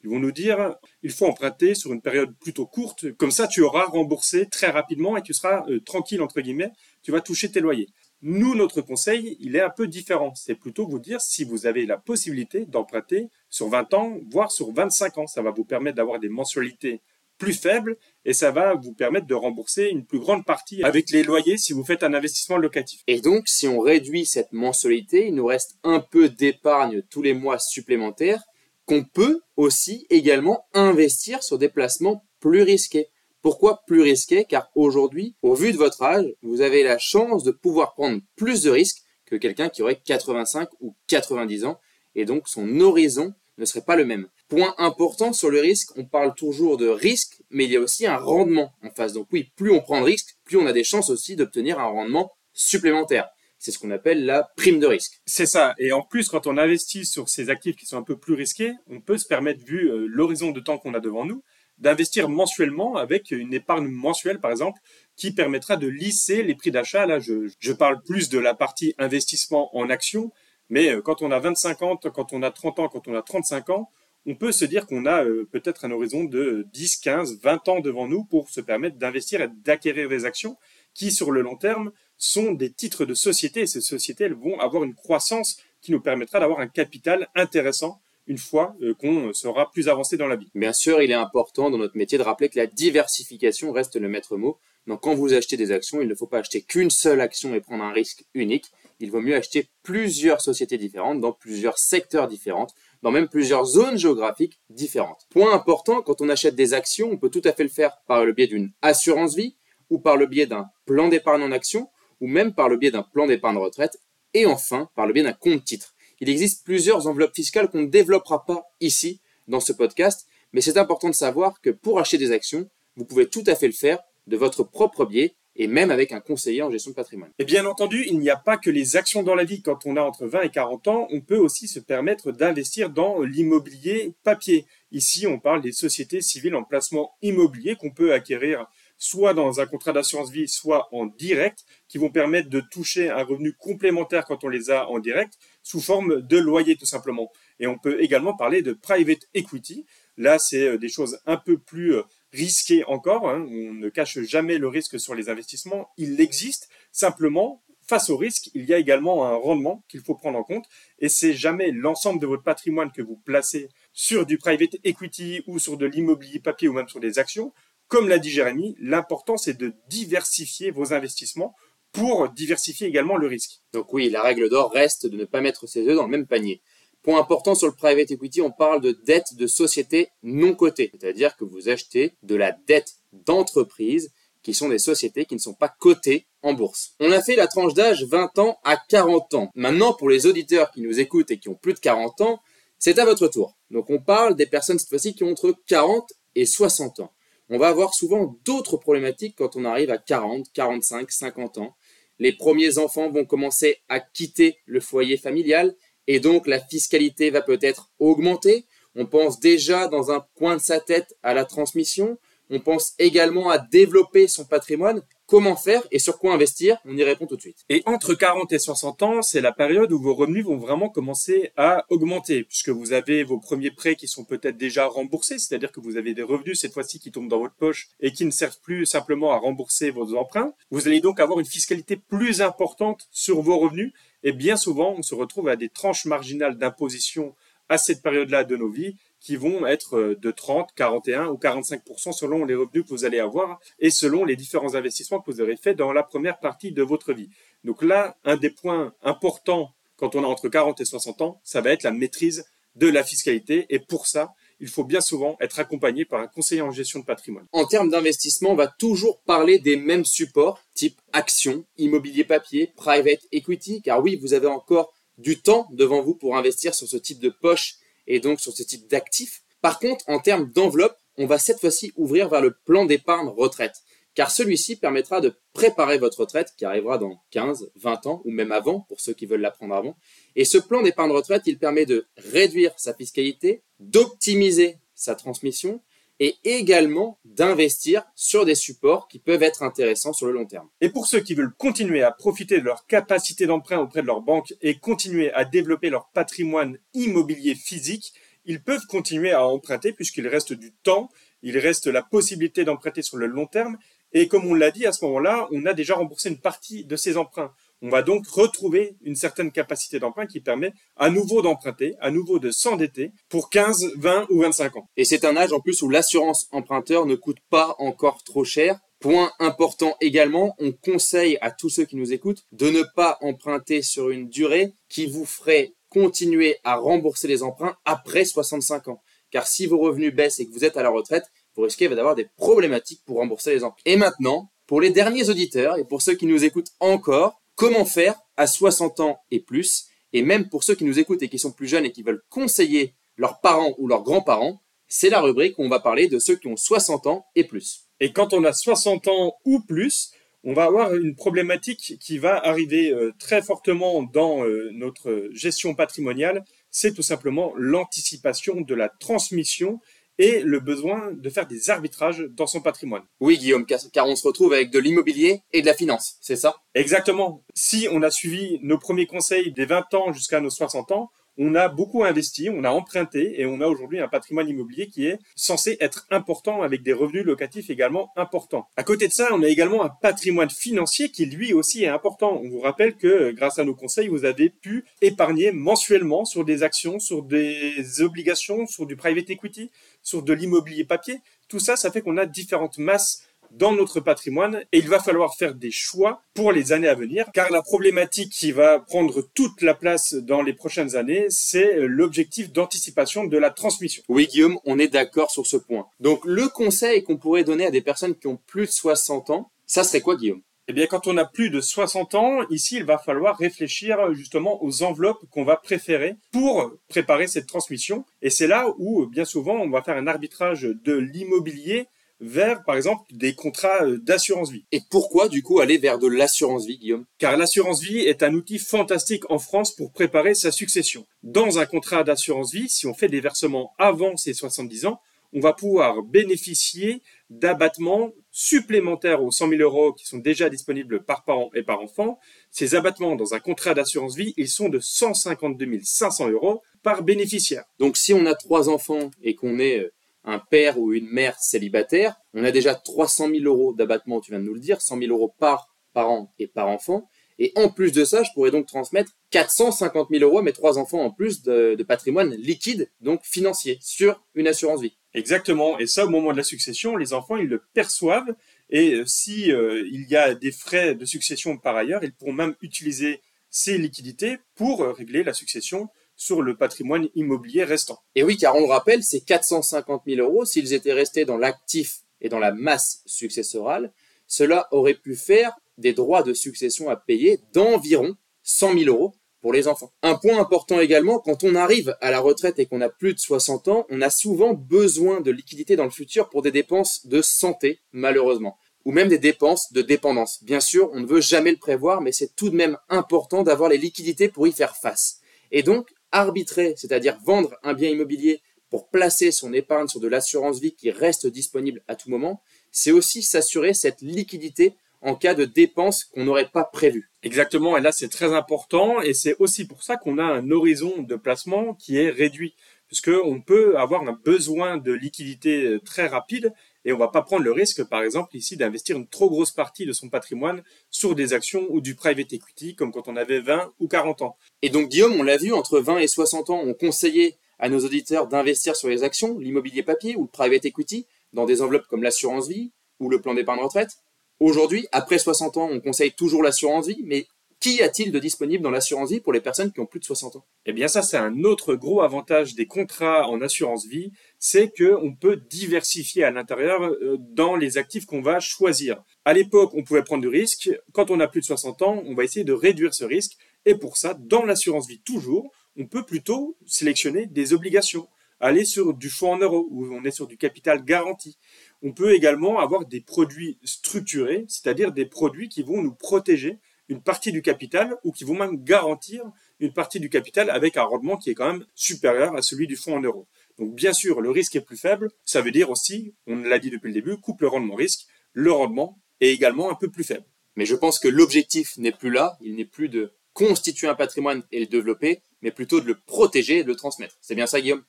ils 0.04 0.10
vont 0.10 0.20
nous 0.20 0.32
dire 0.32 0.76
il 1.02 1.12
faut 1.12 1.26
emprunter 1.26 1.74
sur 1.74 1.92
une 1.92 2.02
période 2.02 2.36
plutôt 2.40 2.66
courte, 2.66 3.12
comme 3.14 3.32
ça 3.32 3.48
tu 3.48 3.62
auras 3.62 3.86
remboursé 3.86 4.46
très 4.48 4.68
rapidement 4.68 5.18
et 5.18 5.22
tu 5.22 5.34
seras 5.34 5.66
euh, 5.70 5.80
tranquille 5.80 6.22
entre 6.22 6.42
guillemets, 6.42 6.72
tu 7.02 7.12
vas 7.12 7.22
toucher 7.22 7.50
tes 7.50 7.62
loyers. 7.62 7.88
Nous, 8.24 8.56
notre 8.56 8.82
conseil, 8.82 9.38
il 9.40 9.56
est 9.56 9.62
un 9.62 9.70
peu 9.70 9.88
différent. 9.88 10.34
C'est 10.36 10.56
plutôt 10.56 10.88
vous 10.88 10.98
dire 10.98 11.22
si 11.22 11.44
vous 11.44 11.68
avez 11.68 11.86
la 11.86 11.98
possibilité 11.98 12.66
d'emprunter 12.66 13.30
sur 13.50 13.70
20 13.70 13.94
ans, 13.94 14.18
voire 14.32 14.52
sur 14.52 14.72
25 14.72 15.20
ans. 15.20 15.28
Ça 15.28 15.44
va 15.44 15.52
vous 15.52 15.64
permettre 15.64 15.98
d'avoir 15.98 16.20
des 16.20 16.30
mensualités 16.30 17.02
plus 17.38 17.54
faible 17.54 17.98
et 18.26 18.34
ça 18.34 18.52
va 18.52 18.74
vous 18.74 18.94
permettre 18.94 19.28
de 19.28 19.36
rembourser 19.36 19.90
une 19.90 20.06
plus 20.06 20.20
grande 20.20 20.46
partie 20.46 20.84
avec 20.84 21.10
les 21.12 21.24
loyers 21.24 21.58
si 21.58 21.74
vous 21.74 21.84
faites 21.84 22.04
un 22.04 22.14
investissement 22.14 22.58
locatif. 22.58 23.02
Et 23.08 23.22
donc, 23.22 23.48
si 23.48 23.68
on 23.68 23.80
réduit 23.80 24.26
cette 24.26 24.52
mensualité, 24.52 25.28
il 25.28 25.36
nous 25.36 25.46
reste 25.46 25.78
un 25.84 26.00
peu 26.00 26.30
d'épargne 26.30 27.04
tous 27.10 27.22
les 27.22 27.34
mois 27.34 27.60
supplémentaires 27.60 28.44
qu'on 28.86 29.04
peut 29.04 29.42
aussi 29.58 30.08
également 30.10 30.66
investir 30.74 31.44
sur 31.44 31.58
des 31.58 31.70
placements 31.70 32.24
plus 32.40 32.62
risqués. 32.62 33.08
Pourquoi 33.42 33.82
plus 33.86 34.02
risqués? 34.02 34.46
Car 34.46 34.70
aujourd'hui, 34.76 35.36
au 35.42 35.54
vu 35.54 35.72
de 35.72 35.78
votre 35.78 36.04
âge, 36.04 36.26
vous 36.42 36.62
avez 36.62 36.84
la 36.84 36.98
chance 36.98 37.44
de 37.44 37.52
pouvoir 37.52 37.94
prendre 37.94 38.22
plus 38.36 38.64
de 38.64 38.70
risques 38.70 39.04
que 39.26 39.36
quelqu'un 39.36 39.70
qui 39.70 39.84
aurait 39.84 40.00
85 40.04 40.70
ou 40.80 40.96
90 41.08 41.66
ans 41.66 41.80
et 42.16 42.26
donc 42.26 42.48
son 42.48 42.80
horizon 42.80 43.34
ne 43.58 43.66
serait 43.66 43.86
pas 43.86 43.96
le 43.96 44.06
même. 44.06 44.28
Point 44.50 44.74
important 44.78 45.34
sur 45.34 45.50
le 45.50 45.60
risque, 45.60 45.90
on 45.98 46.06
parle 46.06 46.34
toujours 46.34 46.78
de 46.78 46.88
risque, 46.88 47.42
mais 47.50 47.66
il 47.66 47.72
y 47.72 47.76
a 47.76 47.82
aussi 47.82 48.08
un 48.08 48.16
rendement 48.16 48.74
en 48.82 48.90
face. 48.92 49.14
Donc 49.14 49.28
oui, 49.32 49.52
plus 49.56 49.72
on 49.72 49.82
prend 49.82 50.00
de 50.00 50.06
risque, 50.06 50.36
plus 50.46 50.58
on 50.58 50.66
a 50.66 50.74
des 50.74 50.86
chances 50.86 51.10
aussi 51.10 51.36
d'obtenir 51.36 51.80
un 51.80 51.88
rendement 51.88 52.32
supplémentaire. 52.54 53.28
C'est 53.60 53.72
ce 53.72 53.80
qu'on 53.80 53.92
appelle 53.92 54.26
la 54.26 54.44
prime 54.56 54.80
de 54.80 54.88
risque. 54.88 55.20
C'est 55.26 55.48
ça. 55.48 55.74
Et 55.80 55.92
en 55.92 56.02
plus, 56.02 56.30
quand 56.30 56.48
on 56.48 56.58
investit 56.58 57.06
sur 57.06 57.28
ces 57.28 57.50
actifs 57.50 57.76
qui 57.76 57.86
sont 57.86 57.98
un 57.98 58.04
peu 58.04 58.18
plus 58.18 58.36
risqués, 58.36 58.72
on 58.88 59.02
peut 59.02 59.18
se 59.18 59.26
permettre, 59.26 59.66
vu 59.66 59.90
euh, 59.90 60.06
l'horizon 60.08 60.52
de 60.52 60.60
temps 60.60 60.78
qu'on 60.78 60.94
a 60.94 61.00
devant 61.00 61.26
nous, 61.26 61.44
d'investir 61.78 62.30
mensuellement 62.30 62.96
avec 62.96 63.32
une 63.32 63.54
épargne 63.54 63.88
mensuelle, 63.88 64.40
par 64.40 64.52
exemple, 64.52 64.80
qui 65.16 65.32
permettra 65.32 65.76
de 65.76 65.88
lisser 65.88 66.44
les 66.44 66.56
prix 66.56 66.72
d'achat. 66.72 67.06
Là, 67.06 67.20
je, 67.20 67.52
je 67.60 67.74
parle 67.74 68.02
plus 68.04 68.30
de 68.30 68.40
la 68.40 68.54
partie 68.54 68.94
investissement 68.98 69.76
en 69.76 69.90
actions, 69.90 70.32
mais 70.70 70.90
euh, 70.90 71.02
quand 71.02 71.22
on 71.22 71.32
a 71.32 71.40
25 71.40 71.82
ans, 71.82 71.98
quand 71.98 72.34
on 72.34 72.44
a 72.44 72.52
30 72.52 72.80
ans, 72.80 72.90
quand 72.90 73.08
on 73.08 73.16
a 73.16 73.22
35 73.22 73.70
ans, 73.70 73.90
on 74.28 74.36
peut 74.36 74.52
se 74.52 74.66
dire 74.66 74.86
qu'on 74.86 75.06
a 75.06 75.24
euh, 75.24 75.48
peut-être 75.52 75.86
un 75.86 75.92
horizon 75.92 76.26
de 76.26 76.68
10, 76.74 76.98
15, 76.98 77.40
20 77.42 77.70
ans 77.70 77.80
devant 77.80 78.08
nous 78.08 78.26
pour 78.26 78.50
se 78.50 78.60
permettre 78.60 78.98
d'investir 78.98 79.42
et 79.42 79.48
d'acquérir 79.64 80.10
des 80.10 80.26
actions 80.26 80.58
qui, 80.94 81.12
sur 81.12 81.32
le 81.32 81.42
long 81.42 81.56
terme, 81.56 81.92
sont 82.18 82.52
des 82.52 82.72
titres 82.72 83.06
de 83.06 83.14
société. 83.14 83.62
Et 83.62 83.68
ces 83.68 83.82
sociétés, 83.82 84.26
elles 84.26 84.34
vont 84.34 84.60
avoir 84.60 84.84
une 84.84 84.96
croissance 84.96 85.58
qui 85.82 85.94
nous 85.94 86.02
permettra 86.02 86.42
d'avoir 86.42 86.60
un 86.60 86.68
capital 86.68 87.30
intéressant 87.36 88.02
une 88.28 88.38
fois 88.38 88.76
euh, 88.82 88.94
qu'on 88.94 89.34
sera 89.34 89.72
plus 89.72 89.88
avancé 89.88 90.18
dans 90.18 90.28
la 90.28 90.36
vie. 90.36 90.50
Bien 90.54 90.74
sûr, 90.74 91.02
il 91.02 91.10
est 91.10 91.16
important 91.16 91.70
dans 91.70 91.78
notre 91.78 91.98
métier 91.98 92.18
de 92.18 92.24
rappeler 92.24 92.50
que 92.50 92.60
la 92.60 92.68
diversification 92.68 93.72
reste 93.72 93.96
le 93.96 94.10
maître 94.10 94.36
mot. 94.36 94.58
Donc 94.88 95.02
quand 95.02 95.16
vous 95.16 95.34
achetez 95.34 95.58
des 95.58 95.72
actions, 95.72 96.02
il 96.02 96.08
ne 96.08 96.16
faut 96.16 96.28
pas 96.28 96.40
acheter 96.40 96.62
qu'une 96.62 96.90
seule 96.90 97.22
action 97.22 97.56
et 97.56 97.62
prendre 97.62 97.84
un 97.84 97.92
risque 97.92 98.26
unique. 98.34 98.66
Il 99.00 99.12
vaut 99.12 99.22
mieux 99.22 99.36
acheter 99.36 99.68
plusieurs 99.84 100.42
sociétés 100.42 100.78
différentes 100.78 101.22
dans 101.22 101.34
plusieurs 101.34 101.78
secteurs 101.78 102.28
différents, 102.28 102.68
dans 103.04 103.12
même 103.12 103.28
plusieurs 103.28 103.66
zones 103.66 103.98
géographiques 103.98 104.60
différentes. 104.70 105.28
Point 105.30 105.54
important, 105.54 106.02
quand 106.02 106.22
on 106.22 106.30
achète 106.30 106.56
des 106.56 106.74
actions, 106.74 107.10
on 107.12 107.18
peut 107.18 107.30
tout 107.30 107.42
à 107.46 107.54
fait 107.54 107.64
le 107.64 107.70
faire 107.70 107.98
par 108.08 108.26
le 108.26 108.34
biais 108.34 108.48
d'une 108.48 108.72
assurance 108.82 109.36
vie 109.36 109.56
ou 109.90 110.00
par 110.00 110.18
le 110.18 110.26
biais 110.26 110.46
d'un 110.48 110.70
plan 110.86 111.08
d'épargne 111.08 111.44
en 111.44 111.52
action 111.52 111.90
ou 112.22 112.28
même 112.28 112.54
par 112.54 112.70
le 112.70 112.78
biais 112.78 112.92
d'un 112.92 113.04
plan 113.04 113.28
d'épargne 113.28 113.58
retraite 113.58 114.00
et 114.34 114.46
enfin 114.46 114.90
par 114.96 115.08
le 115.08 115.14
biais 115.14 115.24
d'un 115.24 115.34
compte 115.34 115.64
titre. 115.64 115.94
Il 116.20 116.30
existe 116.30 116.66
plusieurs 116.66 117.08
enveloppes 117.08 117.36
fiscales 117.36 117.70
qu'on 117.70 117.82
ne 117.82 117.88
développera 117.88 118.46
pas 118.46 118.64
ici 118.82 119.22
dans 119.48 119.60
ce 119.60 119.72
podcast, 119.72 120.28
mais 120.52 120.62
c'est 120.62 120.78
important 120.78 121.10
de 121.10 121.16
savoir 121.16 121.62
que 121.62 121.70
pour 121.70 122.00
acheter 122.00 122.18
des 122.18 122.32
actions, 122.32 122.70
vous 122.96 123.06
pouvez 123.06 123.28
tout 123.30 123.44
à 123.46 123.56
fait 123.56 123.68
le 123.68 123.74
faire 123.74 124.00
de 124.26 124.36
votre 124.36 124.64
propre 124.64 125.06
biais 125.06 125.36
et 125.58 125.68
même 125.68 125.92
avec 125.92 126.12
un 126.12 126.22
conseiller 126.22 126.62
en 126.62 126.72
gestion 126.72 126.92
de 126.92 126.96
patrimoine. 126.96 127.32
Et 127.40 127.46
bien 127.46 127.66
entendu, 127.66 128.06
il 128.08 128.20
n'y 128.20 128.30
a 128.30 128.38
pas 128.38 128.58
que 128.58 128.70
les 128.70 128.96
actions 128.96 129.24
dans 129.24 129.36
la 129.36 129.44
vie. 129.44 129.62
Quand 129.62 129.86
on 129.86 129.98
a 129.98 130.02
entre 130.02 130.28
20 130.28 130.42
et 130.42 130.50
40 130.50 130.88
ans, 130.88 131.08
on 131.12 131.20
peut 131.20 131.38
aussi 131.38 131.68
se 131.68 131.80
permettre 131.80 132.32
d'investir 132.32 132.92
dans 132.92 133.22
l'immobilier 133.22 134.14
papier. 134.24 134.66
Ici, 134.92 135.26
on 135.28 135.40
parle 135.40 135.62
des 135.62 135.72
sociétés 135.72 136.22
civiles 136.22 136.56
en 136.56 136.64
placement 136.64 137.16
immobilier 137.22 137.76
qu'on 137.76 137.92
peut 137.92 138.14
acquérir 138.14 138.68
soit 138.98 139.34
dans 139.34 139.60
un 139.60 139.66
contrat 139.66 139.94
d'assurance 139.94 140.32
vie, 140.32 140.48
soit 140.48 140.88
en 140.92 141.06
direct, 141.06 141.66
qui 141.88 141.98
vont 141.98 142.10
permettre 142.10 142.50
de 142.50 142.60
toucher 142.60 143.10
un 143.10 143.24
revenu 143.24 143.54
complémentaire 143.54 144.26
quand 144.26 144.44
on 144.44 144.50
les 144.50 144.72
a 144.72 144.88
en 144.90 145.00
direct, 145.00 145.34
sous 145.64 145.82
forme 145.82 146.22
de 146.22 146.38
loyer 146.38 146.76
tout 146.76 146.86
simplement. 146.86 147.32
Et 147.60 147.68
on 147.68 147.78
peut 147.78 148.02
également 148.02 148.36
parler 148.36 148.62
de 148.62 148.74
private 148.74 149.28
equity. 149.34 149.86
Là, 150.18 150.40
c'est 150.40 150.68
euh, 150.68 150.78
des 150.78 150.90
choses 150.90 151.20
un 151.26 151.38
peu 151.38 151.58
plus 151.60 151.96
risquées 152.34 152.84
encore. 152.86 153.30
Hein. 153.30 153.46
On 153.50 153.74
ne 153.74 153.90
cache 153.90 154.20
jamais 154.22 154.58
le 154.58 154.68
risque 154.68 155.00
sur 155.00 155.16
les 155.16 155.30
investissements. 155.30 155.90
Il 155.98 156.20
existe. 156.22 156.70
Simplement, 156.92 157.62
face 157.88 158.10
au 158.10 158.18
risque, 158.18 158.50
il 158.54 158.66
y 158.66 158.74
a 158.74 158.78
également 158.78 159.26
un 159.26 159.36
rendement 159.36 159.84
qu'il 159.88 160.02
faut 160.02 160.16
prendre 160.16 160.38
en 160.38 160.44
compte. 160.44 160.66
Et 161.00 161.10
c'est 161.10 161.34
jamais 161.34 161.72
l'ensemble 161.72 162.20
de 162.20 162.28
votre 162.28 162.44
patrimoine 162.44 162.92
que 162.92 163.02
vous 163.02 163.18
placez 163.18 163.70
sur 163.94 164.26
du 164.26 164.38
private 164.38 164.78
equity 164.84 165.42
ou 165.48 165.60
sur 165.60 165.78
de 165.78 165.86
l'immobilier 165.86 166.40
papier 166.40 166.68
ou 166.68 166.74
même 166.74 166.90
sur 166.90 167.00
des 167.00 167.20
actions. 167.20 167.54
Comme 167.88 168.10
l'a 168.10 168.20
dit 168.20 168.30
Jérémy, 168.30 168.76
l'important 168.80 169.38
c'est 169.38 169.58
de 169.58 169.74
diversifier 169.90 170.72
vos 170.72 170.94
investissements 170.94 171.56
pour 171.94 172.30
diversifier 172.30 172.88
également 172.88 173.16
le 173.16 173.28
risque. 173.28 173.62
Donc 173.74 173.94
oui, 173.94 174.10
la 174.10 174.22
règle 174.22 174.50
d'or 174.50 174.72
reste 174.72 175.08
de 175.08 175.16
ne 175.16 175.24
pas 175.24 175.40
mettre 175.40 175.68
ses 175.68 175.88
œufs 175.88 175.96
dans 175.96 176.04
le 176.04 176.10
même 176.10 176.28
panier. 176.28 176.62
Point 177.08 177.22
important 177.22 177.56
sur 177.56 177.68
le 177.68 177.74
private 177.74 178.12
equity, 178.12 178.42
on 178.42 178.52
parle 178.52 178.82
de 178.82 178.92
dette 178.92 179.34
de 179.38 179.48
société 179.48 180.10
non 180.24 180.54
cotée, 180.54 180.92
c'est-à-dire 180.92 181.38
que 181.38 181.46
vous 181.46 181.70
achetez 181.70 182.18
de 182.22 182.36
la 182.36 182.52
dette 182.68 182.96
d'entreprise 183.14 184.12
qui 184.44 184.54
sont 184.54 184.68
des 184.68 184.78
sociétés 184.78 185.24
qui 185.24 185.36
ne 185.36 185.40
sont 185.40 185.54
pas 185.54 185.70
cotées 185.70 186.28
en 186.42 186.54
bourse. 186.54 186.96
On 187.00 187.14
a 187.14 187.22
fait 187.22 187.38
la 187.38 187.48
tranche 187.48 187.74
d'âge 187.74 188.04
20 188.04 188.38
ans 188.40 188.58
à 188.66 188.76
40 188.76 189.36
ans. 189.36 189.52
Maintenant, 189.56 189.94
pour 189.94 190.10
les 190.10 190.26
auditeurs 190.26 190.70
qui 190.72 190.82
nous 190.82 191.00
écoutent 191.00 191.32
et 191.32 191.40
qui 191.40 191.48
ont 191.48 191.56
plus 191.56 191.76
de 191.76 191.80
40 191.80 192.20
ans, 192.20 192.42
c'est 192.78 193.00
à 193.00 193.06
votre 193.06 193.30
tour. 193.30 193.56
Donc 193.72 193.90
on 193.90 194.00
parle 194.00 194.36
des 194.36 194.46
personnes 194.46 194.78
cette 194.78 194.90
fois-ci 194.90 195.16
qui 195.16 195.24
ont 195.24 195.32
entre 195.32 195.56
40 195.66 196.12
et 196.36 196.46
60 196.46 197.00
ans 197.00 197.14
on 197.50 197.58
va 197.58 197.70
avoir 197.70 197.94
souvent 197.94 198.38
d'autres 198.46 198.78
problématiques 198.78 199.36
quand 199.38 199.56
on 199.56 199.66
arrive 199.66 199.90
à 199.90 199.98
40, 199.98 200.52
45, 200.54 201.10
50 201.10 201.60
ans. 201.60 201.76
Les 202.20 202.34
premiers 202.34 202.78
enfants 202.78 203.10
vont 203.10 203.26
commencer 203.26 203.78
à 203.90 204.00
quitter 204.00 204.58
le 204.66 204.80
foyer 204.80 205.18
familial 205.18 205.76
et 206.08 206.20
donc 206.20 206.48
la 206.48 206.60
fiscalité 206.60 207.30
va 207.30 207.42
peut-être 207.42 207.90
augmenter. 208.00 208.66
On 208.96 209.06
pense 209.06 209.40
déjà 209.40 209.88
dans 209.88 210.12
un 210.12 210.26
coin 210.36 210.56
de 210.56 210.62
sa 210.62 210.80
tête 210.80 211.16
à 211.22 211.34
la 211.34 211.46
transmission. 211.46 212.18
On 212.50 212.60
pense 212.60 212.94
également 212.98 213.50
à 213.50 213.58
développer 213.60 214.28
son 214.28 214.46
patrimoine 214.46 215.02
Comment 215.28 215.58
faire 215.58 215.86
et 215.92 216.00
sur 216.00 216.20
quoi 216.20 216.34
investir 216.34 216.78
On 216.86 216.96
y 216.96 217.04
répond 217.04 217.28
tout 217.28 217.36
de 217.36 217.42
suite. 217.42 217.66
Et 217.68 217.84
entre 217.86 218.14
40 218.14 218.54
et 218.54 218.60
60 218.60 219.04
ans, 219.04 219.22
c'est 219.22 219.42
la 219.42 219.52
période 219.52 219.92
où 219.92 220.00
vos 220.00 220.16
revenus 220.16 220.46
vont 220.46 220.56
vraiment 220.56 220.88
commencer 220.88 221.52
à 221.58 221.86
augmenter, 221.90 222.46
puisque 222.46 222.70
vous 222.70 222.94
avez 222.94 223.26
vos 223.26 223.38
premiers 223.38 223.72
prêts 223.72 223.98
qui 223.98 224.08
sont 224.08 224.24
peut-être 224.24 224.56
déjà 224.56 224.86
remboursés, 224.86 225.38
c'est-à-dire 225.38 225.74
que 225.74 225.82
vous 225.82 225.98
avez 225.98 226.14
des 226.14 226.24
revenus 226.24 226.62
cette 226.62 226.72
fois-ci 226.72 227.00
qui 227.00 227.12
tombent 227.12 227.28
dans 227.28 227.40
votre 227.40 227.56
poche 227.56 227.90
et 228.00 228.14
qui 228.14 228.24
ne 228.24 228.32
servent 228.32 228.62
plus 228.62 228.86
simplement 228.86 229.34
à 229.34 229.38
rembourser 229.38 229.90
vos 229.90 230.16
emprunts. 230.16 230.54
Vous 230.72 230.88
allez 230.88 231.02
donc 231.02 231.20
avoir 231.20 231.40
une 231.42 231.46
fiscalité 231.46 231.98
plus 231.98 232.42
importante 232.42 233.10
sur 233.12 233.42
vos 233.42 233.58
revenus, 233.58 233.92
et 234.24 234.32
bien 234.32 234.56
souvent, 234.56 234.96
on 234.98 235.02
se 235.02 235.14
retrouve 235.14 235.50
à 235.50 235.58
des 235.58 235.68
tranches 235.68 236.06
marginales 236.06 236.58
d'imposition 236.58 237.36
à 237.70 237.78
cette 237.78 238.02
période-là 238.02 238.44
de 238.44 238.56
nos 238.56 238.70
vies 238.70 238.96
qui 239.20 239.36
vont 239.36 239.66
être 239.66 239.98
euh, 239.98 240.16
de 240.16 240.32
30, 240.32 240.70
41 240.76 241.28
ou 241.28 241.36
45% 241.36 242.14
selon 242.14 242.46
les 242.46 242.56
revenus 242.56 242.84
que 242.84 242.90
vous 242.90 243.06
allez 243.06 243.20
avoir 243.20 243.60
et 243.80 243.90
selon 243.90 244.26
les 244.26 244.36
différents 244.36 244.76
investissements 244.76 245.20
que 245.20 245.32
vous 245.32 245.42
aurez 245.42 245.58
fait 245.58 245.74
dans 245.74 245.92
la 245.92 246.04
première 246.04 246.40
partie 246.40 246.72
de 246.72 246.84
votre 246.84 247.14
vie. 247.14 247.30
Donc 247.64 247.82
là, 247.82 248.18
un 248.24 248.38
des 248.38 248.50
points 248.50 248.94
importants 249.04 249.72
quand 249.98 250.16
on 250.16 250.24
a 250.24 250.28
entre 250.28 250.48
40 250.48 250.80
et 250.80 250.86
60 250.86 251.22
ans, 251.22 251.42
ça 251.44 251.62
va 251.62 251.72
être 251.72 251.84
la 251.84 251.92
maîtrise 251.92 252.46
de 252.76 252.88
la 252.88 253.04
fiscalité 253.04 253.66
et 253.70 253.80
pour 253.80 254.06
ça, 254.06 254.34
il 254.60 254.68
faut 254.68 254.84
bien 254.84 255.02
souvent 255.02 255.36
être 255.40 255.60
accompagné 255.60 256.06
par 256.06 256.20
un 256.20 256.28
conseiller 256.28 256.62
en 256.62 256.72
gestion 256.72 257.00
de 257.00 257.06
patrimoine. 257.06 257.46
En 257.52 257.66
termes 257.66 257.90
d'investissement, 257.90 258.52
on 258.52 258.56
va 258.56 258.68
toujours 258.68 259.20
parler 259.22 259.60
des 259.60 259.76
mêmes 259.76 260.06
supports, 260.06 260.62
type 260.74 261.00
actions, 261.14 261.66
immobilier 261.78 262.24
papier, 262.24 262.72
private 262.76 263.22
equity, 263.32 263.82
car 263.82 264.02
oui, 264.02 264.18
vous 264.22 264.34
avez 264.34 264.48
encore 264.48 264.94
du 265.18 265.42
temps 265.42 265.68
devant 265.72 266.02
vous 266.02 266.16
pour 266.16 266.38
investir 266.38 266.76
sur 266.76 266.88
ce 266.88 266.98
type 266.98 267.20
de 267.20 267.30
poche 267.30 267.76
et 268.08 268.20
donc 268.20 268.40
sur 268.40 268.54
ce 268.54 268.64
type 268.64 268.88
d'actifs. 268.88 269.44
Par 269.62 269.80
contre, 269.80 270.08
en 270.08 270.20
termes 270.20 270.52
d'enveloppe, 270.52 270.98
on 271.18 271.26
va 271.26 271.40
cette 271.40 271.60
fois-ci 271.60 271.94
ouvrir 271.96 272.30
vers 272.30 272.42
le 272.42 272.52
plan 272.66 272.86
d'épargne 272.86 273.28
retraite, 273.28 273.82
car 274.14 274.32
celui-ci 274.32 274.76
permettra 274.76 275.20
de 275.20 275.34
préparer 275.54 275.98
votre 275.98 276.22
retraite 276.22 276.54
qui 276.58 276.66
arrivera 276.66 276.98
dans 276.98 277.22
15, 277.32 277.72
20 277.76 278.08
ans 278.08 278.22
ou 278.26 278.32
même 278.32 278.52
avant 278.52 278.82
pour 278.82 279.00
ceux 279.00 279.14
qui 279.14 279.26
veulent 279.26 279.42
la 279.42 279.52
prendre 279.52 279.76
avant. 279.76 279.98
Et 280.36 280.46
ce 280.46 280.58
plan 280.58 280.82
d'épargne 280.82 281.12
retraite, 281.12 281.44
il 281.46 281.58
permet 281.58 281.86
de 281.86 282.06
réduire 282.18 282.74
sa 282.78 282.94
fiscalité, 282.94 283.64
d'optimiser 283.80 284.78
sa 284.96 285.16
transmission 285.16 285.82
et 286.20 286.36
également 286.44 287.20
d'investir 287.26 288.04
sur 288.16 288.46
des 288.46 288.56
supports 288.56 289.08
qui 289.08 289.20
peuvent 289.20 289.44
être 289.44 289.64
intéressants 289.64 290.14
sur 290.14 290.28
le 290.28 290.34
long 290.34 290.46
terme. 290.46 290.68
Et 290.82 290.90
pour 290.90 291.08
ceux 291.08 291.20
qui 291.20 291.36
veulent 291.36 291.54
continuer 291.54 292.02
à 292.02 292.12
profiter 292.12 292.60
de 292.60 292.66
leur 292.66 292.88
capacité 292.88 293.46
d'emprunt 293.46 293.80
auprès 293.80 294.02
de 294.02 294.08
leur 294.08 294.22
banque 294.22 294.54
et 294.62 294.80
continuer 294.80 295.32
à 295.34 295.46
développer 295.46 295.90
leur 295.90 296.10
patrimoine 296.10 296.78
immobilier 296.94 297.56
physique, 297.56 298.14
ils 298.46 298.62
peuvent 298.62 298.86
continuer 298.88 299.32
à 299.32 299.46
emprunter 299.46 299.94
puisqu'il 299.94 300.28
reste 300.28 300.54
du 300.54 300.72
temps, 300.72 301.10
il 301.44 301.58
reste 301.58 301.88
la 301.88 302.02
possibilité 302.02 302.64
d'emprunter 302.64 303.02
sur 303.02 303.18
le 303.18 303.28
long 303.28 303.46
terme 303.46 303.78
et 304.14 304.28
comme 304.28 304.46
on 304.46 304.54
l'a 304.54 304.72
dit 304.72 304.86
à 304.86 304.92
ce 304.92 305.04
moment-là, 305.06 305.48
on 305.52 305.66
a 305.66 305.74
déjà 305.74 305.96
remboursé 305.96 306.30
une 306.30 306.40
partie 306.40 306.86
de 306.86 306.96
ces 306.96 307.18
emprunts. 307.18 307.54
On 307.82 307.90
va 307.90 308.02
donc 308.02 308.26
retrouver 308.28 308.96
une 309.02 309.16
certaine 309.16 309.52
capacité 309.52 310.00
d'emprunt 310.00 310.26
qui 310.26 310.40
permet 310.40 310.74
à 310.96 311.12
nouveau 311.12 311.44
d'emprunter, 311.44 311.96
à 312.00 312.10
nouveau 312.10 312.40
de 312.40 312.50
s'endetter 312.50 313.12
pour 313.30 313.52
15, 313.52 313.94
20 313.98 314.28
ou 314.32 314.42
25 314.42 314.78
ans. 314.78 314.90
Et 314.98 315.06
c'est 315.06 315.26
un 315.26 315.38
âge 315.38 315.54
en 315.54 315.60
plus 315.60 315.84
où 315.84 315.90
l'assurance 315.90 316.48
emprunteur 316.52 317.06
ne 317.06 317.16
coûte 317.16 317.38
pas 317.52 317.76
encore 317.78 318.24
trop 318.24 318.44
cher. 318.44 318.80
Point 319.00 319.32
important 319.38 319.96
également, 320.02 320.56
on 320.58 320.72
conseille 320.72 321.38
à 321.42 321.52
tous 321.52 321.70
ceux 321.70 321.86
qui 321.86 321.98
nous 321.98 322.14
écoutent 322.14 322.46
de 322.52 322.72
ne 322.72 322.82
pas 322.96 323.20
emprunter 323.22 323.84
sur 323.84 324.10
une 324.10 324.28
durée 324.28 324.74
qui 324.90 325.06
vous 325.06 325.26
ferait 325.26 325.74
continuer 325.90 326.58
à 326.64 326.78
rembourser 326.78 327.28
les 327.28 327.44
emprunts 327.44 327.78
après 327.86 328.26
65 328.26 328.88
ans. 328.88 329.02
Car 329.30 329.46
si 329.46 329.68
vos 329.68 329.78
revenus 329.78 330.16
baissent 330.16 330.40
et 330.40 330.48
que 330.48 330.52
vous 330.52 330.66
êtes 330.66 330.78
à 330.78 330.84
la 330.84 330.90
retraite, 330.90 331.26
vous 331.56 331.64
risquez 331.64 331.88
d'avoir 331.90 332.16
des 332.16 332.28
problématiques 332.38 333.02
pour 333.06 333.18
rembourser 333.18 333.54
les 333.54 333.64
emprunts. 333.64 333.82
Et 333.86 333.98
maintenant, 333.98 334.50
pour 334.66 334.82
les 334.82 334.90
derniers 334.90 335.30
auditeurs 335.30 335.78
et 335.78 335.86
pour 335.86 336.02
ceux 336.02 336.16
qui 336.16 336.26
nous 336.26 336.44
écoutent 336.44 336.72
encore, 336.80 337.40
Comment 337.58 337.86
faire 337.86 338.14
à 338.38 338.46
60 338.46 339.00
ans 339.00 339.20
et 339.32 339.40
plus 339.40 339.88
Et 340.14 340.22
même 340.22 340.48
pour 340.48 340.64
ceux 340.64 340.76
qui 340.76 340.86
nous 340.86 341.00
écoutent 341.00 341.24
et 341.24 341.28
qui 341.28 341.40
sont 341.40 341.52
plus 341.52 341.68
jeunes 341.68 341.86
et 341.86 341.92
qui 341.92 342.04
veulent 342.04 342.22
conseiller 342.30 342.94
leurs 343.16 343.42
parents 343.42 343.74
ou 343.80 343.88
leurs 343.88 344.04
grands-parents, 344.04 344.62
c'est 344.88 345.10
la 345.10 345.22
rubrique 345.22 345.58
où 345.58 345.64
on 345.64 345.70
va 345.70 345.80
parler 345.80 346.08
de 346.08 346.20
ceux 346.20 346.36
qui 346.36 346.46
ont 346.46 346.56
60 346.56 347.08
ans 347.08 347.26
et 347.34 347.44
plus. 347.44 347.88
Et 348.00 348.14
quand 348.14 348.34
on 348.34 348.44
a 348.44 348.54
60 348.54 349.08
ans 349.08 349.34
ou 349.44 349.60
plus, 349.62 350.12
on 350.44 350.54
va 350.54 350.66
avoir 350.66 350.94
une 350.94 351.16
problématique 351.16 351.98
qui 352.00 352.20
va 352.20 352.38
arriver 352.38 352.92
euh, 352.92 353.12
très 353.18 353.42
fortement 353.42 354.04
dans 354.04 354.46
euh, 354.46 354.70
notre 354.74 355.28
gestion 355.32 355.74
patrimoniale, 355.74 356.46
c'est 356.70 356.94
tout 356.94 357.02
simplement 357.02 357.54
l'anticipation 357.58 358.62
de 358.62 358.76
la 358.76 358.88
transmission 358.88 359.80
et 360.20 360.42
le 360.42 360.60
besoin 360.60 361.12
de 361.12 361.30
faire 361.30 361.48
des 361.48 361.70
arbitrages 361.70 362.26
dans 362.30 362.48
son 362.48 362.62
patrimoine. 362.62 363.04
Oui, 363.20 363.38
Guillaume, 363.38 363.66
car 363.66 364.08
on 364.08 364.16
se 364.16 364.28
retrouve 364.28 364.54
avec 364.54 364.72
de 364.72 364.80
l'immobilier 364.80 365.42
et 365.54 365.62
de 365.62 365.66
la 365.66 365.74
finance, 365.74 366.18
c'est 366.22 366.36
ça? 366.36 366.56
Exactement. 366.74 367.44
Si 367.54 367.88
on 367.92 368.02
a 368.02 368.12
suivi 368.12 368.60
nos 368.62 368.78
premiers 368.78 369.08
conseils 369.08 369.52
des 369.52 369.66
20 369.66 369.94
ans 369.94 370.14
jusqu'à 370.14 370.40
nos 370.40 370.50
60 370.50 370.92
ans, 370.92 371.12
on 371.38 371.56
a 371.56 371.70
beaucoup 371.70 372.04
investi, 372.04 372.50
on 372.50 372.64
a 372.64 372.70
emprunté 372.70 373.40
et 373.40 373.46
on 373.46 373.62
a 373.62 373.68
aujourd'hui 373.68 374.00
un 374.00 374.08
patrimoine 374.08 374.48
immobilier 374.48 374.88
qui 374.88 375.06
est 375.06 375.20
censé 375.36 375.78
être 375.80 376.08
important 376.10 376.62
avec 376.62 376.84
des 376.84 376.94
revenus 376.94 377.26
locatifs 377.26 377.70
également 377.70 378.12
importants. 378.16 378.68
À 378.76 378.84
côté 378.84 379.08
de 379.08 379.14
ça, 379.14 379.30
on 379.34 379.44
a 379.44 379.48
également 379.48 379.84
un 379.84 379.90
patrimoine 379.90 380.50
financier 380.50 381.10
qui 381.10 381.26
lui 381.26 381.54
aussi 381.54 381.84
est 381.84 381.88
important. 381.88 382.42
On 382.44 382.50
vous 382.50 382.62
rappelle 382.62 382.96
que 382.96 383.32
grâce 383.32 383.60
à 383.60 383.64
nos 383.64 383.76
conseils, 383.76 384.08
vous 384.08 384.26
avez 384.26 384.50
pu 384.50 384.86
épargner 385.02 385.52
mensuellement 385.52 386.26
sur 386.26 386.46
des 386.46 386.64
actions, 386.64 387.00
sur 387.00 387.24
des 387.24 388.02
obligations, 388.02 388.66
sur 388.66 388.86
du 388.86 388.96
private 388.96 389.30
equity, 389.30 389.72
sur 390.02 390.24
de 390.24 390.34
l'immobilier 390.34 390.86
papier. 390.86 391.20
Tout 391.48 391.60
ça, 391.60 391.76
ça 391.76 391.92
fait 391.92 392.02
qu'on 392.02 392.18
a 392.18 392.26
différentes 392.26 392.78
masses 392.78 393.27
dans 393.52 393.72
notre 393.72 394.00
patrimoine 394.00 394.64
et 394.72 394.80
il 394.80 394.88
va 394.88 395.00
falloir 395.00 395.36
faire 395.36 395.56
des 395.56 395.72
choix 395.72 396.22
pour 396.34 396.52
les 396.52 396.72
années 396.72 396.88
à 396.88 396.96
venir 396.96 397.26
car 397.34 397.52
la 397.52 397.62
problématique 397.62 398.32
qui 398.32 398.52
va 398.52 398.80
prendre 398.80 399.22
toute 399.34 399.62
la 399.62 399.74
place 399.74 400.14
dans 400.14 400.42
les 400.42 400.54
prochaines 400.54 400.96
années, 400.96 401.26
c'est 401.30 401.76
l'objectif 401.80 402.52
d'anticipation 402.52 403.26
de 403.26 403.38
la 403.38 403.50
transmission. 403.50 404.04
Oui 404.10 404.28
Guillaume, 404.28 404.60
on 404.66 404.80
est 404.80 404.88
d'accord 404.88 405.32
sur 405.32 405.46
ce 405.46 405.58
point. 405.58 405.88
Donc 406.00 406.26
le 406.26 406.48
conseil 406.48 407.04
qu'on 407.04 407.18
pourrait 407.18 407.44
donner 407.44 407.66
à 407.66 407.72
des 407.72 407.82
personnes 407.82 408.16
qui 408.16 408.28
ont 408.28 408.40
plus 408.48 408.66
de 408.66 408.72
60 408.72 409.30
ans, 409.30 409.52
ça 409.66 409.84
serait 409.84 410.02
quoi 410.02 410.16
Guillaume? 410.16 410.42
Eh 410.70 410.74
bien, 410.74 410.86
quand 410.86 411.08
on 411.08 411.16
a 411.16 411.24
plus 411.24 411.50
de 411.50 411.62
60 411.62 412.16
ans, 412.16 412.42
ici, 412.50 412.76
il 412.76 412.84
va 412.84 412.98
falloir 412.98 413.38
réfléchir 413.38 414.14
justement 414.14 414.62
aux 414.62 414.84
enveloppes 414.84 415.24
qu'on 415.32 415.46
va 415.46 415.56
préférer 415.56 416.18
pour 416.34 416.74
préparer 416.90 417.28
cette 417.28 417.48
transmission. 417.48 418.04
Et 418.22 418.30
c'est 418.30 418.48
là 418.48 418.74
où, 418.78 419.06
bien 419.06 419.24
souvent, 419.24 419.54
on 419.54 419.70
va 419.70 419.82
faire 419.82 419.96
un 419.96 420.08
arbitrage 420.08 420.64
de 420.64 420.94
l'immobilier 420.94 421.88
vers, 422.20 422.64
par 422.64 422.76
exemple, 422.76 423.04
des 423.12 423.36
contrats 423.36 423.84
euh, 423.84 423.98
d'assurance 424.00 424.52
vie. 424.52 424.66
Et 424.72 424.82
pourquoi, 424.90 425.30
du 425.30 425.44
coup, 425.44 425.60
aller 425.60 425.78
vers 425.78 426.00
de 426.00 426.08
l'assurance 426.08 426.66
vie, 426.66 426.78
Guillaume? 426.78 427.06
Car 427.18 427.38
l'assurance 427.38 427.82
vie 427.82 428.00
est 428.00 428.24
un 428.24 428.34
outil 428.34 428.60
fantastique 428.60 429.30
en 429.30 429.40
France 429.40 429.76
pour 429.76 429.92
préparer 429.92 430.34
sa 430.34 430.52
succession. 430.52 431.06
Dans 431.24 431.60
un 431.60 431.66
contrat 431.66 432.04
d'assurance 432.04 432.54
vie, 432.54 432.70
si 432.70 432.88
on 432.88 432.94
fait 432.94 433.10
des 433.10 433.22
versements 433.22 433.74
avant 433.78 434.18
ses 434.18 434.34
70 434.34 434.86
ans, 434.86 435.00
on 435.34 435.40
va 435.40 435.54
pouvoir 435.54 436.04
bénéficier 436.04 437.02
d'abattements 437.30 438.12
supplémentaires 438.32 439.22
aux 439.24 439.32
100 439.32 439.50
000 439.50 439.62
euros 439.62 439.94
qui 439.94 440.06
sont 440.06 440.20
déjà 440.20 440.50
disponibles 440.50 441.04
par 441.04 441.26
parent 441.26 441.50
et 441.54 441.64
par 441.64 441.82
enfant. 441.82 442.20
Ces 442.52 442.76
abattements 442.76 443.16
dans 443.16 443.34
un 443.34 443.40
contrat 443.40 443.74
d'assurance 443.74 444.16
vie, 444.16 444.34
ils 444.38 444.48
sont 444.48 444.70
de 444.70 444.80
152 444.80 445.80
500 445.84 446.30
euros 446.30 446.62
par 446.82 447.04
bénéficiaire. 447.04 447.66
Donc 447.80 447.98
si 447.98 448.14
on 448.14 448.26
a 448.26 448.36
trois 448.36 448.70
enfants 448.70 449.12
et 449.22 449.36
qu'on 449.36 449.60
est 449.60 449.80
euh, 449.80 449.94
un 450.28 450.40
père 450.40 450.78
ou 450.78 450.94
une 450.94 451.08
mère 451.10 451.40
célibataire, 451.40 452.18
on 452.34 452.44
a 452.44 452.52
déjà 452.52 452.76
300 452.76 453.30
000 453.30 453.46
euros 453.46 453.74
d'abattement, 453.74 454.20
tu 454.20 454.32
viens 454.32 454.40
de 454.40 454.46
nous 454.46 454.54
le 454.54 454.60
dire, 454.60 454.82
100 454.82 455.00
000 455.00 455.12
euros 455.12 455.34
par 455.40 455.74
parent 455.94 456.34
et 456.38 456.48
par 456.48 456.68
enfant. 456.68 457.10
Et 457.40 457.54
en 457.56 457.70
plus 457.70 457.92
de 457.92 458.04
ça, 458.04 458.24
je 458.24 458.30
pourrais 458.34 458.52
donc 458.52 458.66
transmettre 458.66 459.12
450 459.30 460.10
000 460.12 460.24
euros 460.24 460.40
à 460.40 460.42
mes 460.42 460.52
trois 460.52 460.78
enfants 460.78 461.02
en 461.02 461.12
plus 461.12 461.44
de, 461.44 461.82
patrimoine 461.88 462.34
liquide, 462.36 462.92
donc 463.00 463.24
financier, 463.24 463.78
sur 463.80 464.22
une 464.36 464.48
assurance 464.48 464.82
vie. 464.82 464.98
Exactement. 465.14 465.80
Et 465.80 465.88
ça, 465.88 466.06
au 466.06 466.10
moment 466.10 466.32
de 466.34 466.38
la 466.38 466.44
succession, 466.44 466.98
les 466.98 467.14
enfants, 467.14 467.38
ils 467.38 467.48
le 467.48 467.64
perçoivent. 467.74 468.36
Et 468.70 468.96
euh, 468.96 469.06
si 469.06 469.52
euh, 469.52 469.88
il 469.90 470.10
y 470.10 470.16
a 470.18 470.34
des 470.34 470.52
frais 470.52 470.94
de 470.94 471.06
succession 471.06 471.58
par 471.58 471.76
ailleurs, 471.78 472.04
ils 472.04 472.14
pourront 472.14 472.34
même 472.34 472.56
utiliser 472.62 473.22
ces 473.50 473.78
liquidités 473.78 474.40
pour 474.56 474.84
euh, 474.84 474.92
régler 474.92 475.24
la 475.24 475.34
succession 475.34 475.88
sur 476.18 476.42
le 476.42 476.58
patrimoine 476.58 477.08
immobilier 477.16 477.64
restant. 477.64 478.00
Et 478.16 478.24
oui, 478.24 478.36
car 478.36 478.56
on 478.56 478.62
le 478.62 478.66
rappelle, 478.66 479.04
ces 479.04 479.22
450 479.22 480.02
000 480.06 480.20
euros, 480.20 480.44
s'ils 480.44 480.74
étaient 480.74 480.94
restés 480.94 481.24
dans 481.24 481.38
l'actif 481.38 482.02
et 482.20 482.28
dans 482.28 482.40
la 482.40 482.52
masse 482.52 483.04
successorale, 483.06 483.94
cela 484.26 484.68
aurait 484.72 484.96
pu 484.96 485.16
faire 485.16 485.54
des 485.78 485.94
droits 485.94 486.24
de 486.24 486.34
succession 486.34 486.90
à 486.90 486.98
payer 486.98 487.40
d'environ 487.54 488.16
100 488.44 488.80
000 488.80 488.86
euros 488.86 489.14
pour 489.42 489.54
les 489.54 489.68
enfants. 489.68 489.94
Un 490.02 490.16
point 490.16 490.40
important 490.40 490.80
également, 490.80 491.20
quand 491.20 491.44
on 491.44 491.54
arrive 491.54 491.96
à 492.02 492.10
la 492.10 492.20
retraite 492.20 492.58
et 492.58 492.66
qu'on 492.66 492.82
a 492.82 492.90
plus 492.90 493.14
de 493.14 493.20
60 493.20 493.68
ans, 493.68 493.86
on 493.90 494.02
a 494.02 494.10
souvent 494.10 494.54
besoin 494.54 495.22
de 495.22 495.32
liquidités 495.32 495.76
dans 495.76 495.84
le 495.84 495.92
futur 495.92 496.30
pour 496.30 496.42
des 496.42 496.52
dépenses 496.52 497.06
de 497.06 497.22
santé, 497.22 497.80
malheureusement, 497.92 498.58
ou 498.86 498.92
même 498.92 499.08
des 499.08 499.20
dépenses 499.20 499.72
de 499.72 499.84
dépendance. 499.84 500.44
Bien 500.44 500.60
sûr, 500.60 500.90
on 500.94 501.00
ne 501.00 501.06
veut 501.06 501.22
jamais 501.22 501.52
le 501.52 501.58
prévoir, 501.58 502.02
mais 502.02 502.12
c'est 502.12 502.36
tout 502.36 502.50
de 502.50 502.56
même 502.56 502.78
important 502.90 503.44
d'avoir 503.44 503.70
les 503.70 503.78
liquidités 503.78 504.30
pour 504.30 504.48
y 504.48 504.52
faire 504.52 504.76
face. 504.76 505.20
Et 505.52 505.64
donc, 505.64 505.94
arbitrer, 506.12 506.74
c'est-à-dire 506.78 507.18
vendre 507.24 507.56
un 507.64 507.74
bien 507.74 507.90
immobilier 507.90 508.42
pour 508.70 508.90
placer 508.90 509.32
son 509.32 509.54
épargne 509.54 509.88
sur 509.88 510.00
de 510.00 510.08
l'assurance 510.08 510.60
vie 510.60 510.74
qui 510.74 510.92
reste 510.92 511.28
disponible 511.28 511.82
à 511.88 511.96
tout 511.96 512.10
moment, 512.10 512.42
c'est 512.72 512.92
aussi 512.92 513.24
s'assurer 513.24 513.74
cette 513.74 514.02
liquidité 514.02 514.76
en 515.02 515.16
cas 515.16 515.34
de 515.34 515.46
dépenses 515.46 516.04
qu'on 516.04 516.26
n'aurait 516.26 516.50
pas 516.50 516.64
prévues. 516.64 517.10
Exactement, 517.24 517.78
et 517.78 517.82
là 517.82 517.92
c'est 517.92 518.10
très 518.10 518.34
important, 518.34 519.02
et 519.02 519.14
c'est 519.14 519.36
aussi 519.40 519.66
pour 519.66 519.84
ça 519.84 519.96
qu'on 519.96 520.18
a 520.18 520.24
un 520.24 520.52
horizon 520.52 521.02
de 521.02 521.16
placement 521.16 521.76
qui 521.76 521.98
est 521.98 522.10
réduit, 522.10 522.56
puisqu'on 522.88 523.42
peut 523.42 523.78
avoir 523.78 524.08
un 524.08 524.20
besoin 524.24 524.78
de 524.78 524.92
liquidité 524.92 525.66
euh, 525.66 525.80
très 525.80 526.08
rapide, 526.08 526.54
et 526.88 526.94
on 526.94 526.98
va 526.98 527.10
pas 527.10 527.22
prendre 527.22 527.44
le 527.44 527.52
risque, 527.52 527.84
par 527.84 528.02
exemple, 528.02 528.38
ici, 528.38 528.56
d'investir 528.56 528.96
une 528.96 529.08
trop 529.08 529.30
grosse 529.30 529.52
partie 529.52 529.86
de 529.86 529.92
son 529.92 530.08
patrimoine 530.08 530.64
sur 530.90 531.16
des 531.16 531.34
actions 531.34 531.68
ou 531.70 531.82
du 531.82 531.96
private 531.96 532.32
equity, 532.32 532.76
comme 532.76 532.94
quand 532.94 533.10
on 533.10 533.18
avait 533.18 533.42
20 533.42 533.74
ou 533.82 533.90
40 533.90 534.22
ans. 534.22 534.38
Et 534.62 534.70
donc, 534.70 534.88
Guillaume, 534.88 535.20
on 535.20 535.24
l'a 535.24 535.36
vu, 535.36 535.52
entre 535.52 535.82
20 535.82 535.98
et 535.98 536.08
60 536.08 536.50
ans, 536.50 536.62
on 536.64 536.74
conseillait 536.74 537.36
à 537.60 537.68
nos 537.68 537.80
auditeurs 537.80 538.28
d'investir 538.28 538.78
sur 538.78 538.88
les 538.88 539.04
actions, 539.04 539.38
l'immobilier 539.38 539.84
papier 539.84 540.16
ou 540.16 540.22
le 540.22 540.28
private 540.30 540.64
equity, 540.64 541.06
dans 541.34 541.44
des 541.44 541.62
enveloppes 541.62 541.88
comme 541.88 542.04
l'assurance 542.04 542.48
vie 542.48 542.72
ou 543.02 543.10
le 543.10 543.20
plan 543.20 543.34
d'épargne 543.34 543.60
retraite. 543.60 543.98
Aujourd'hui, 544.40 544.88
après 544.94 545.20
60 545.20 545.58
ans, 545.58 545.68
on 545.70 545.82
conseille 545.82 546.14
toujours 546.14 546.42
l'assurance 546.42 546.88
vie, 546.88 547.04
mais 547.04 547.28
qu'y 547.60 547.82
a-t-il 547.82 548.12
de 548.12 548.20
disponible 548.20 548.64
dans 548.64 548.70
l'assurance 548.70 549.12
vie 549.12 549.20
pour 549.20 549.34
les 549.34 549.42
personnes 549.42 549.72
qui 549.72 549.80
ont 549.80 549.86
plus 549.86 550.00
de 550.00 550.06
60 550.06 550.36
ans? 550.38 550.46
Eh 550.66 550.74
bien 550.74 550.88
ça, 550.88 551.02
c'est 551.02 551.18
un 551.18 551.44
autre 551.44 551.76
gros 551.76 552.02
avantage 552.02 552.56
des 552.56 552.68
contrats 552.68 553.28
en 553.28 553.42
assurance 553.42 553.86
vie, 553.88 554.12
c'est 554.40 554.72
qu'on 554.76 555.16
peut 555.16 555.38
diversifier 555.50 556.24
à 556.24 556.32
l'intérieur 556.32 556.84
euh, 556.84 557.18
dans 557.20 557.56
les 557.56 557.78
actifs 557.78 558.06
qu'on 558.06 558.22
va 558.22 558.40
choisir. 558.40 559.04
À 559.26 559.34
l'époque, 559.34 559.72
on 559.74 559.84
pouvait 559.84 560.04
prendre 560.04 560.22
du 560.22 560.28
risque. 560.28 560.70
Quand 560.94 561.12
on 561.12 561.20
a 561.20 561.28
plus 561.28 561.42
de 561.42 561.46
60 561.46 561.82
ans, 561.82 562.04
on 562.06 562.16
va 562.16 562.24
essayer 562.24 562.46
de 562.46 562.54
réduire 562.54 562.94
ce 562.94 563.06
risque. 563.06 563.38
Et 563.66 563.76
pour 563.76 563.98
ça, 563.98 564.14
dans 564.14 564.46
l'assurance 564.46 564.88
vie 564.88 565.02
toujours, 565.02 565.52
on 565.76 565.86
peut 565.86 566.04
plutôt 566.04 566.58
sélectionner 566.66 567.26
des 567.26 567.54
obligations 567.54 568.08
aller 568.40 568.66
sur 568.66 568.94
du 568.94 569.10
fonds 569.10 569.34
en 569.34 569.38
euros, 569.38 569.68
où 569.72 569.94
on 569.94 570.04
est 570.04 570.12
sur 570.12 570.28
du 570.28 570.38
capital 570.38 570.84
garanti. 570.84 571.38
On 571.82 571.92
peut 571.92 572.14
également 572.14 572.60
avoir 572.60 572.86
des 572.86 573.02
produits 573.02 573.58
structurés, 573.64 574.46
c'est-à-dire 574.48 574.92
des 574.92 575.06
produits 575.06 575.50
qui 575.50 575.64
vont 575.64 575.82
nous 575.82 575.94
protéger 575.94 576.60
une 576.90 577.02
partie 577.02 577.32
du 577.32 577.42
capital 577.42 577.96
ou 578.04 578.12
qui 578.12 578.24
vont 578.24 578.36
même 578.36 578.64
garantir 578.64 579.24
une 579.60 579.74
partie 579.74 580.00
du 580.00 580.10
capital 580.10 580.50
avec 580.50 580.78
un 580.78 580.84
rendement 580.84 581.18
qui 581.18 581.30
est 581.30 581.36
quand 581.36 581.52
même 581.52 581.66
supérieur 581.76 582.36
à 582.36 582.42
celui 582.42 582.68
du 582.68 582.76
fonds 582.76 582.98
en 582.98 583.02
euros. 583.02 583.28
Donc 583.58 583.74
bien 583.76 583.94
sûr, 583.94 584.22
le 584.22 584.30
risque 584.30 584.56
est 584.56 584.62
plus 584.62 584.78
faible, 584.78 585.10
ça 585.26 585.42
veut 585.42 585.52
dire 585.52 585.70
aussi, 585.70 586.14
on 586.28 586.38
l'a 586.38 586.60
dit 586.60 586.70
depuis 586.70 586.88
le 586.88 586.94
début, 586.94 587.18
couple 587.18 587.46
rendement-risque, 587.46 588.08
le 588.34 588.52
rendement 588.52 589.00
est 589.20 589.30
également 589.30 589.72
un 589.72 589.76
peu 589.76 589.90
plus 589.90 590.04
faible. 590.04 590.26
Mais 590.56 590.66
je 590.66 590.76
pense 590.76 591.00
que 591.00 591.08
l'objectif 591.08 591.78
n'est 591.78 591.92
plus 591.92 592.12
là, 592.12 592.38
il 592.42 592.56
n'est 592.56 592.66
plus 592.66 592.90
de 592.90 593.14
constituer 593.34 593.88
un 593.88 593.96
patrimoine 593.96 594.44
et 594.52 594.60
le 594.60 594.66
développer, 594.66 595.22
mais 595.42 595.52
plutôt 595.52 595.80
de 595.80 595.86
le 595.86 596.00
protéger 596.00 596.60
et 596.60 596.64
de 596.64 596.68
le 596.68 596.76
transmettre. 596.76 597.18
C'est 597.22 597.36
bien 597.36 597.48
ça, 597.48 597.62
Guillaume? 597.62 597.84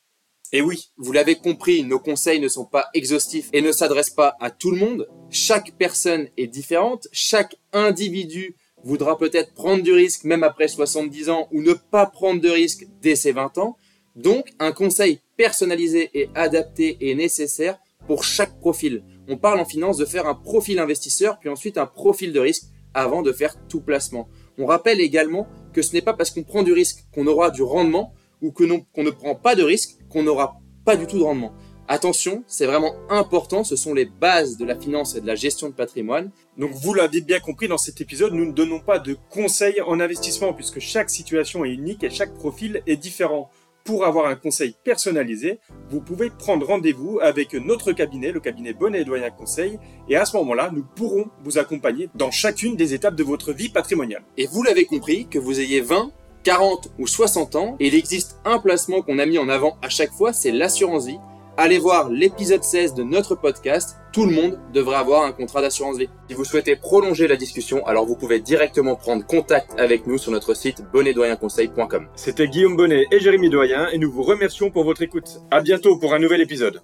Et 0.53 0.63
oui, 0.63 0.91
vous 0.97 1.13
l'avez 1.13 1.37
compris, 1.37 1.85
nos 1.85 1.99
conseils 1.99 2.41
ne 2.41 2.49
sont 2.49 2.65
pas 2.65 2.89
exhaustifs 2.95 3.51
et 3.53 3.61
ne 3.61 3.73
s'adressent 3.73 4.15
pas 4.15 4.37
à 4.41 4.51
tout 4.51 4.71
le 4.71 4.79
monde. 4.79 5.07
Chaque 5.31 5.73
personne 5.77 6.29
est 6.39 6.47
différente, 6.47 7.07
chaque 7.13 7.57
individu 7.73 8.57
voudra 8.85 9.19
peut-être 9.19 9.55
prendre 9.55 9.83
du 9.83 9.93
risque 9.93 10.25
même 10.25 10.43
après 10.43 10.69
70 10.69 11.31
ans 11.31 11.49
ou 11.53 11.63
ne 11.63 11.73
pas 11.73 12.07
prendre 12.07 12.41
de 12.41 12.49
risque 12.49 12.87
dès 13.03 13.17
ses 13.17 13.33
20 13.33 13.59
ans. 13.59 13.77
Donc, 14.17 14.53
un 14.59 14.73
conseil 14.73 15.21
personnalisé 15.37 16.11
et 16.15 16.31
adapté 16.35 16.97
est 17.01 17.15
nécessaire 17.15 17.79
pour 18.07 18.25
chaque 18.25 18.59
profil. 18.59 19.05
On 19.29 19.37
parle 19.37 19.61
en 19.61 19.65
finance 19.65 19.99
de 19.99 20.05
faire 20.05 20.27
un 20.27 20.35
profil 20.35 20.79
investisseur 20.79 21.39
puis 21.39 21.49
ensuite 21.49 21.79
un 21.79 21.87
profil 21.87 22.33
de 22.33 22.41
risque 22.41 22.65
avant 22.95 23.23
de 23.23 23.33
faire 23.33 23.55
tout 23.69 23.81
placement. 23.81 24.29
On 24.57 24.67
rappelle 24.67 25.01
également 25.01 25.47
que 25.73 25.83
ce 25.83 25.93
n'est 25.93 26.03
pas 26.03 26.15
parce 26.15 26.31
qu'on 26.31 26.43
prend 26.43 26.63
du 26.63 26.73
risque 26.73 27.05
qu'on 27.15 27.27
aura 27.27 27.51
du 27.51 27.63
rendement 27.63 28.15
ou 28.43 28.51
que 28.51 28.65
qu'on 28.93 29.05
ne 29.05 29.11
prend 29.11 29.35
pas 29.35 29.55
de 29.55 29.63
risque 29.63 29.99
qu'on 30.09 30.23
n'aura 30.23 30.61
pas 30.85 30.97
du 30.97 31.07
tout 31.07 31.19
de 31.19 31.25
rendement. 31.25 31.53
Attention, 31.91 32.45
c'est 32.47 32.67
vraiment 32.67 32.97
important, 33.09 33.65
ce 33.65 33.75
sont 33.75 33.95
les 33.95 34.05
bases 34.05 34.59
de 34.59 34.67
la 34.67 34.77
finance 34.79 35.15
et 35.15 35.23
de 35.23 35.27
la 35.27 35.37
gestion 35.37 35.71
de 35.71 35.75
patrimoine. 35.75 36.31
Donc 36.59 36.73
vous 36.73 36.93
l'avez 36.93 37.23
bien 37.23 37.41
compris 37.41 37.67
dans 37.67 37.79
cet 37.79 38.03
épisode, 38.03 38.35
nous 38.35 38.45
ne 38.45 38.53
donnons 38.53 38.81
pas 38.81 38.99
de 38.99 39.17
conseils 39.31 39.81
en 39.81 39.99
investissement 39.99 40.53
puisque 40.53 40.81
chaque 40.81 41.09
situation 41.09 41.65
est 41.65 41.73
unique 41.73 42.05
et 42.05 42.11
chaque 42.11 42.35
profil 42.35 42.83
est 42.87 42.97
différent. 42.97 43.51
Pour 43.85 44.05
avoir 44.05 44.27
un 44.27 44.35
conseil 44.35 44.75
personnalisé, 44.85 45.61
vous 45.89 46.03
pouvez 46.03 46.29
prendre 46.29 46.67
rendez-vous 46.67 47.21
avec 47.23 47.55
notre 47.55 47.93
cabinet, 47.93 48.33
le 48.33 48.41
cabinet 48.41 48.75
Bonnet 48.75 49.01
et 49.01 49.05
Doyen 49.07 49.31
Conseil, 49.31 49.79
et 50.11 50.17
à 50.17 50.27
ce 50.27 50.37
moment-là, 50.37 50.71
nous 50.75 50.85
pourrons 50.95 51.31
vous 51.43 51.57
accompagner 51.57 52.11
dans 52.15 52.31
chacune 52.31 52.77
des 52.77 52.93
étapes 52.93 53.15
de 53.15 53.25
votre 53.25 53.55
vie 53.55 53.71
patrimoniale. 53.71 54.25
Et 54.37 54.47
vous 54.47 54.63
l'avez 54.63 54.85
compris, 54.85 55.27
que 55.27 55.39
vous 55.39 55.59
ayez 55.59 55.81
20, 55.81 56.13
40 56.45 56.91
ou 56.99 57.07
60 57.07 57.57
ans, 57.57 57.77
il 57.81 57.95
existe 57.95 58.37
un 58.45 58.59
placement 58.59 59.01
qu'on 59.01 59.19
a 59.19 59.25
mis 59.25 59.39
en 59.39 59.49
avant 59.49 59.79
à 59.81 59.89
chaque 59.89 60.13
fois, 60.13 60.35
c'est 60.35 60.53
l'assurance 60.53 61.07
vie. 61.07 61.19
Allez 61.61 61.79
voir 61.79 62.09
l'épisode 62.09 62.63
16 62.63 62.95
de 62.95 63.03
notre 63.03 63.35
podcast. 63.35 63.97
Tout 64.13 64.27
le 64.27 64.31
monde 64.33 64.61
devrait 64.73 64.95
avoir 64.95 65.25
un 65.25 65.33
contrat 65.33 65.61
d'assurance 65.61 65.99
vie. 65.99 66.09
Si 66.29 66.35
vous 66.35 66.45
souhaitez 66.45 66.77
prolonger 66.77 67.27
la 67.27 67.35
discussion, 67.35 67.85
alors 67.85 68.07
vous 68.07 68.15
pouvez 68.15 68.39
directement 68.39 68.95
prendre 68.95 69.27
contact 69.27 69.73
avec 69.77 70.07
nous 70.07 70.19
sur 70.19 70.31
notre 70.31 70.55
site 70.55 70.85
bonnetdoyenconseil.com. 70.93 72.07
C'était 72.15 72.47
Guillaume 72.47 72.77
Bonnet 72.77 73.07
et 73.11 73.19
Jérémy 73.19 73.51
Doyen 73.51 73.89
et 73.89 73.99
nous 73.99 74.13
vous 74.13 74.23
remercions 74.23 74.71
pour 74.71 74.85
votre 74.85 75.03
écoute. 75.03 75.41
À 75.51 75.61
bientôt 75.61 75.99
pour 75.99 76.15
un 76.15 76.21
nouvel 76.21 76.43
épisode. 76.43 76.81